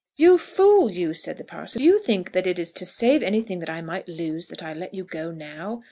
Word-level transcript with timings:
"You 0.17 0.39
fool, 0.39 0.89
you!" 0.91 1.13
said 1.13 1.37
the 1.37 1.43
parson. 1.43 1.79
"Do 1.79 1.85
you 1.87 1.99
think 1.99 2.31
that 2.31 2.47
it 2.47 2.57
is 2.57 2.73
to 2.73 2.87
save 2.87 3.21
anything 3.21 3.59
that 3.59 3.69
I 3.69 3.81
might 3.83 4.09
lose, 4.09 4.47
that 4.47 4.63
I 4.63 4.73
let 4.73 4.95
you 4.95 5.03
go 5.03 5.29
now? 5.29 5.79